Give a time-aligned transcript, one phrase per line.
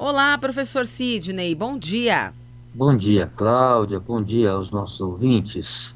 [0.00, 2.32] Olá, professor Sidney, bom dia.
[2.72, 5.92] Bom dia, Cláudia, bom dia aos nossos ouvintes.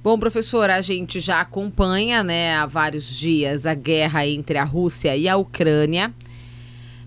[0.00, 5.16] Bom, professor, a gente já acompanha né, há vários dias a guerra entre a Rússia
[5.16, 6.14] e a Ucrânia.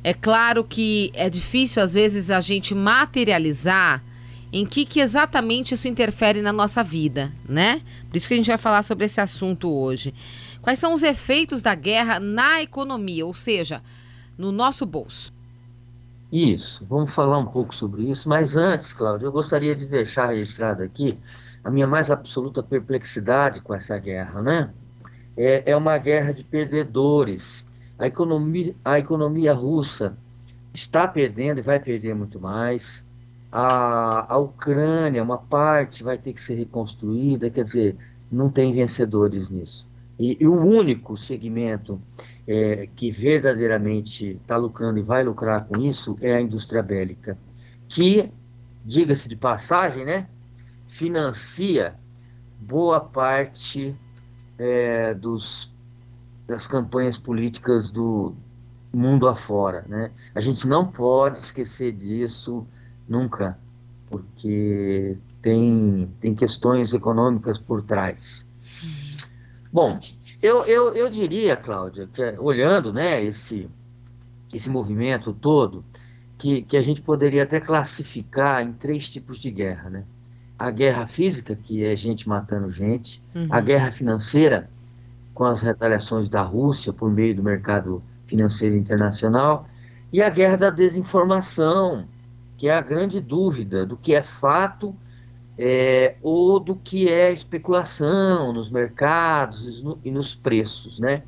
[0.04, 4.04] É claro que é difícil, às vezes, a gente materializar
[4.52, 7.82] em que, que exatamente isso interfere na nossa vida, né?
[8.10, 10.14] Por isso que a gente vai falar sobre esse assunto hoje.
[10.62, 13.82] Quais são os efeitos da guerra na economia, ou seja,
[14.38, 15.35] no nosso bolso?
[16.32, 20.84] Isso, vamos falar um pouco sobre isso, mas antes, Cláudio, eu gostaria de deixar registrado
[20.84, 21.18] aqui
[21.64, 24.74] a minha mais absoluta perplexidade com essa guerra, né?
[25.38, 27.66] É, é uma guerra de perdedores.
[27.98, 30.18] A economia, a economia russa
[30.74, 33.06] está perdendo e vai perder muito mais
[33.52, 37.96] a, a Ucrânia, uma parte vai ter que ser reconstruída, quer dizer,
[38.30, 39.88] não tem vencedores nisso.
[40.18, 42.02] E, e o único segmento
[42.48, 47.38] é, que verdadeiramente está lucrando e vai lucrar com isso é a indústria bélica,
[47.88, 48.32] que,
[48.84, 50.28] diga-se de passagem, né,
[50.88, 51.96] financia
[52.60, 53.96] boa parte
[54.58, 55.72] é, dos,
[56.48, 58.34] das campanhas políticas do
[58.94, 59.84] mundo afora.
[59.88, 60.12] Né?
[60.34, 62.66] A gente não pode esquecer disso
[63.08, 63.58] nunca,
[64.10, 68.48] porque tem, tem questões econômicas por trás.
[69.76, 70.00] Bom,
[70.42, 73.68] eu, eu, eu diria, Cláudia, que olhando né, esse,
[74.54, 75.84] esse movimento todo,
[76.38, 79.90] que, que a gente poderia até classificar em três tipos de guerra.
[79.90, 80.04] Né?
[80.58, 83.50] A guerra física, que é gente matando gente, uhum.
[83.50, 84.70] a guerra financeira,
[85.34, 89.68] com as retaliações da Rússia por meio do mercado financeiro internacional,
[90.10, 92.06] e a guerra da desinformação,
[92.58, 94.96] que é a grande dúvida do que é fato
[95.58, 101.24] é, ou do que é especulação nos mercados e nos preços, né?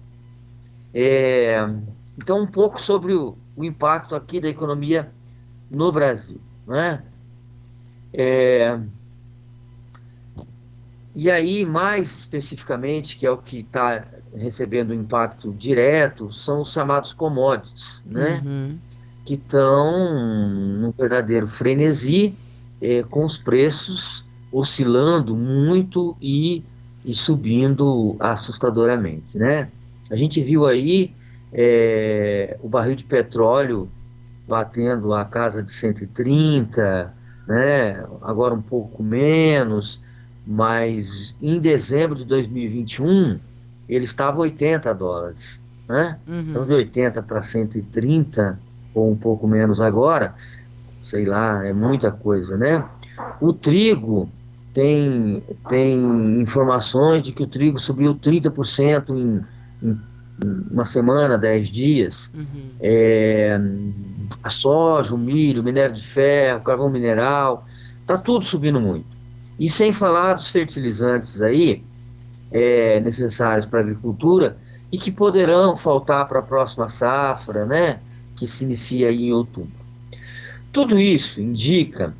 [0.93, 1.57] É,
[2.17, 5.11] então, um pouco sobre o, o, impacto aqui da economia
[5.69, 7.03] no Brasil, né?
[8.13, 8.79] É,
[11.13, 14.05] e aí, mais especificamente, que é o que está
[14.35, 18.41] recebendo impacto direto, são os chamados commodities, né?
[18.45, 18.79] Uhum
[19.27, 20.13] que estão
[20.79, 22.33] num verdadeiro frenesi,
[22.81, 26.63] é, com os preços oscilando muito e,
[27.05, 29.69] e, subindo assustadoramente, né?
[30.09, 31.13] A gente viu aí
[31.51, 33.89] é, o barril de petróleo
[34.47, 37.13] batendo a casa de 130,
[37.47, 38.05] né?
[38.21, 39.99] Agora um pouco menos,
[40.45, 43.39] mas em dezembro de 2021
[43.89, 46.17] ele estava 80 dólares, né?
[46.27, 46.39] Uhum.
[46.49, 48.59] Então de 80 para 130
[48.93, 50.33] ou um pouco menos agora,
[51.07, 52.83] sei lá, é muita coisa, né?
[53.39, 54.29] O trigo
[54.73, 59.41] tem, tem informações de que o trigo subiu 30% em,
[59.81, 59.97] em
[60.69, 62.31] uma semana, 10 dias.
[62.35, 62.71] Uhum.
[62.79, 63.59] É,
[64.43, 67.65] a soja, o milho, o minério de ferro, o carvão mineral,
[68.05, 69.07] tá tudo subindo muito.
[69.57, 71.83] E sem falar dos fertilizantes aí
[72.51, 74.57] é, necessários para a agricultura
[74.91, 77.99] e que poderão faltar para a próxima safra, né?
[78.37, 79.71] que se inicia em outubro.
[80.71, 82.13] Tudo isso indica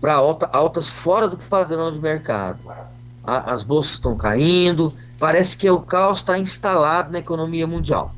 [0.00, 2.58] para alta, altas fora do padrão de mercado.
[3.22, 8.14] A, as bolsas estão caindo, parece que o caos está instalado na economia mundial.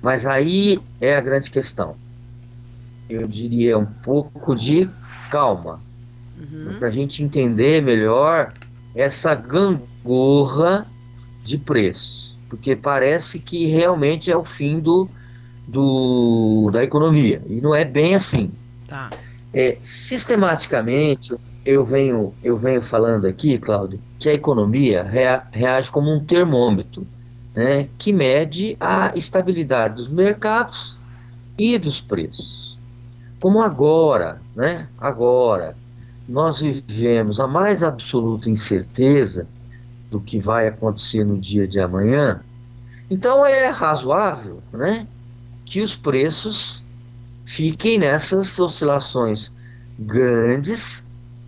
[0.00, 1.96] Mas aí é a grande questão.
[3.08, 4.88] Eu diria um pouco de
[5.30, 5.80] calma,
[6.38, 6.76] uhum.
[6.78, 8.52] para a gente entender melhor
[8.94, 10.86] essa gangorra
[11.44, 15.08] de preços, porque parece que realmente é o fim do,
[15.66, 17.42] do, da economia.
[17.48, 18.50] E não é bem assim.
[18.88, 19.10] Tá.
[19.52, 21.34] É, sistematicamente,
[21.64, 27.06] eu venho, eu venho falando aqui, Cláudio, que a economia rea, reage como um termômetro
[27.54, 30.96] né, que mede a estabilidade dos mercados
[31.58, 32.78] e dos preços.
[33.40, 35.76] Como agora, né, agora,
[36.28, 39.46] nós vivemos a mais absoluta incerteza
[40.10, 42.40] do que vai acontecer no dia de amanhã,
[43.10, 45.06] então é razoável né,
[45.72, 46.82] que os preços
[47.46, 49.50] fiquem nessas oscilações
[49.98, 51.02] grandes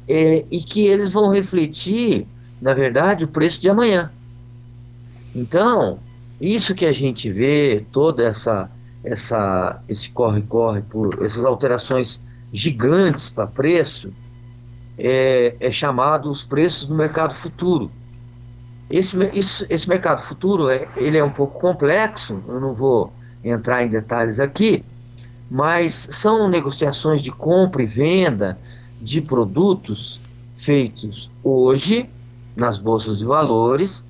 [0.09, 2.27] é, e que eles vão refletir,
[2.59, 4.11] na verdade, o preço de amanhã.
[5.37, 5.99] Então,
[6.41, 8.71] isso que a gente vê, toda essa,
[9.05, 12.19] essa esse corre-corre por essas alterações
[12.51, 14.11] gigantes para preço,
[14.97, 17.91] é, é, chamado os preços do mercado futuro.
[18.89, 23.13] Esse, esse, esse mercado futuro é, ele é um pouco complexo, eu não vou
[23.45, 24.85] entrar em detalhes aqui,
[25.51, 28.59] mas são negociações de compra e venda
[29.01, 30.19] de produtos
[30.57, 32.09] feitos hoje
[32.57, 34.05] nas bolsas de valores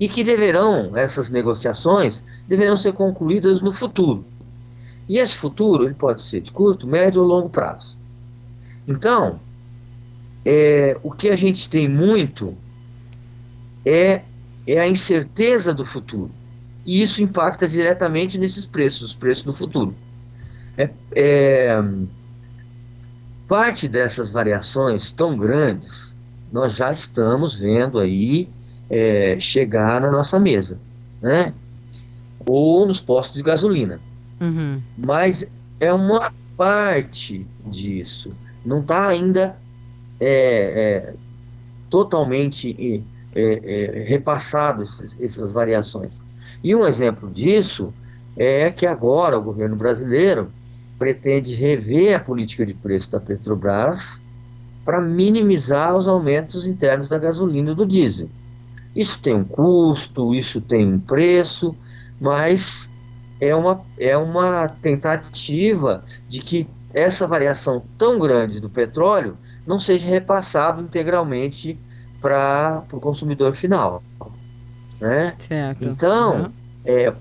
[0.00, 4.24] e que deverão, essas negociações, deverão ser concluídas no futuro.
[5.08, 7.96] E esse futuro ele pode ser de curto, médio ou longo prazo.
[8.86, 9.38] Então,
[10.44, 12.56] é, o que a gente tem muito
[13.84, 14.22] é,
[14.66, 16.30] é a incerteza do futuro.
[16.84, 19.94] E isso impacta diretamente nesses preços, os preços do futuro.
[20.76, 21.82] É, é,
[23.46, 26.14] parte dessas variações tão grandes,
[26.52, 28.48] nós já estamos vendo aí
[28.90, 30.78] é, chegar na nossa mesa,
[31.20, 31.54] né?
[32.46, 34.00] Ou nos postos de gasolina.
[34.40, 34.80] Uhum.
[34.98, 35.46] Mas
[35.78, 38.32] é uma parte disso.
[38.64, 39.56] Não está ainda
[40.20, 41.14] é, é,
[41.88, 44.84] totalmente é, é, repassado
[45.20, 46.20] essas variações.
[46.62, 47.92] E um exemplo disso
[48.36, 50.50] é que agora o governo brasileiro
[50.98, 54.20] pretende rever a política de preço da Petrobras
[54.84, 58.28] para minimizar os aumentos internos da gasolina e do diesel.
[58.94, 61.74] Isso tem um custo, isso tem um preço,
[62.20, 62.88] mas
[63.40, 69.36] é uma, é uma tentativa de que essa variação tão grande do petróleo
[69.66, 71.78] não seja repassado integralmente
[72.20, 74.02] para o consumidor final.
[75.02, 75.34] Né?
[75.36, 75.88] Certo.
[75.88, 76.52] Então, uhum.
[76.84, 77.12] é,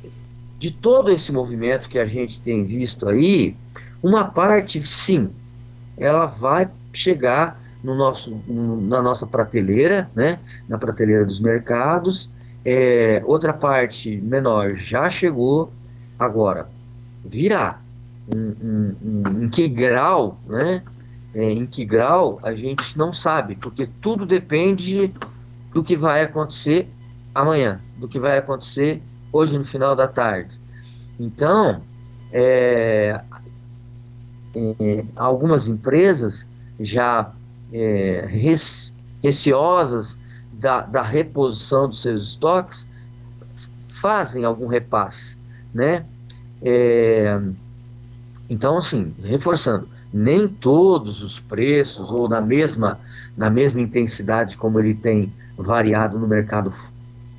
[0.60, 3.56] de todo esse movimento que a gente tem visto aí,
[4.04, 5.32] uma parte, sim,
[5.98, 10.38] ela vai chegar no nosso, na nossa prateleira, né?
[10.70, 12.30] na prateleira dos mercados.
[12.64, 15.74] É, outra parte menor já chegou.
[16.20, 16.70] Agora,
[17.26, 17.80] virá.
[18.32, 20.84] Em, que grau, né?
[21.34, 25.12] É, em que grau a gente não sabe, porque tudo depende
[25.74, 26.88] do que vai acontecer
[27.34, 29.02] amanhã, do que vai acontecer
[29.32, 30.60] hoje no final da tarde.
[31.20, 31.82] Então,
[32.32, 33.22] é,
[34.56, 36.48] é, algumas empresas
[36.80, 37.32] já
[37.72, 38.28] é,
[39.22, 40.18] receosas
[40.54, 42.88] da, da, reposição dos seus estoques
[43.90, 45.38] fazem algum repasse,
[45.74, 46.06] né?
[46.62, 47.40] É,
[48.50, 53.00] então, assim, reforçando, nem todos os preços ou na mesma,
[53.38, 56.74] na mesma intensidade como ele tem variado no mercado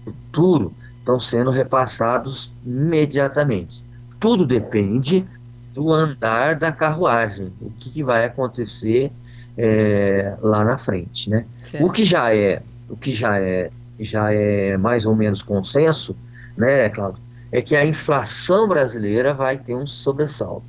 [0.04, 3.82] futuro estão sendo repassados imediatamente.
[4.20, 5.26] Tudo depende
[5.74, 9.10] do andar da carruagem, o que, que vai acontecer
[9.56, 11.44] é, lá na frente, né?
[11.80, 16.16] O que já é, o que já é, já é mais ou menos consenso,
[16.56, 17.20] né, Cláudio,
[17.50, 20.64] é que a inflação brasileira vai ter um sobressalto.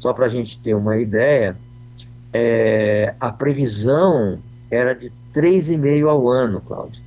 [0.00, 1.56] Só para a gente ter uma ideia,
[2.32, 4.38] é, a previsão
[4.70, 7.00] era de 3,5% ao ano, Cláudio.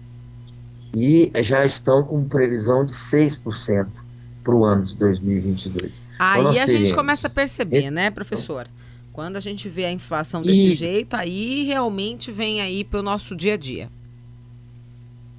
[0.96, 3.88] E já estão com previsão de 6%
[4.44, 5.92] para o ano de 2022.
[6.18, 7.92] Aí então a gente começa a perceber, esse...
[7.92, 8.68] né, professor?
[9.12, 10.74] Quando a gente vê a inflação desse e...
[10.74, 13.90] jeito, aí realmente vem aí para o nosso dia a dia.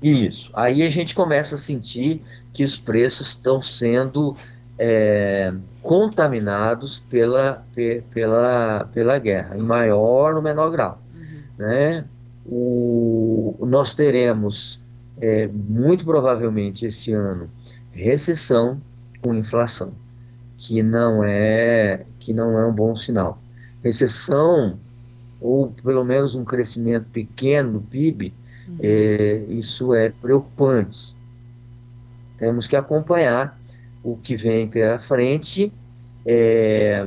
[0.03, 0.51] Isso.
[0.53, 4.37] Aí a gente começa a sentir que os preços estão sendo
[4.79, 5.53] é,
[5.83, 7.65] contaminados pela,
[8.13, 11.01] pela, pela guerra, em maior ou menor grau.
[11.15, 11.43] Uhum.
[11.59, 12.05] Né?
[12.45, 14.79] O, nós teremos,
[15.21, 17.51] é, muito provavelmente esse ano,
[17.93, 18.81] recessão
[19.23, 19.93] com inflação,
[20.59, 23.41] que não é, que não é um bom sinal.
[23.83, 24.79] Recessão,
[25.41, 28.33] ou pelo menos um crescimento pequeno no PIB,
[28.69, 28.77] uhum.
[28.81, 31.15] é, isso é preocupante.
[32.39, 33.59] Temos que acompanhar
[34.03, 35.73] o que vem pela frente.
[36.25, 37.07] É,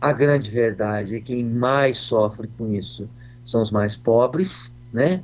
[0.00, 3.08] a grande verdade é que quem mais sofre com isso
[3.44, 5.22] são os mais pobres, né?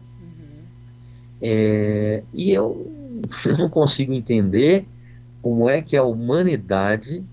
[1.40, 2.92] É, e eu,
[3.44, 4.86] eu não consigo entender
[5.42, 7.24] como é que a humanidade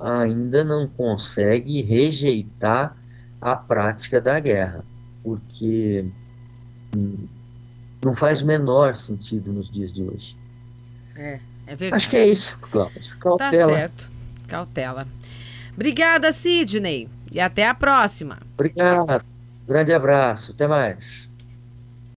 [0.00, 2.96] ainda não consegue rejeitar
[3.40, 4.84] a prática da guerra,
[5.22, 6.04] porque
[8.04, 10.36] não faz o menor sentido nos dias de hoje.
[11.16, 11.38] É.
[11.66, 11.94] É verdade.
[11.94, 13.00] Acho que é isso, Cláudio.
[13.18, 13.50] Cautela.
[13.50, 14.10] Tá certo.
[14.48, 15.08] Cautela.
[15.74, 17.08] Obrigada, Sidney.
[17.30, 18.38] E até a próxima.
[18.54, 19.24] Obrigado.
[19.66, 20.52] Grande abraço.
[20.52, 21.30] Até mais.